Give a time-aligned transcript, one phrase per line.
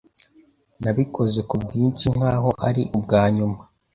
[0.83, 3.59] nabikoze ku bwinshi nkaho ari ubwanyuma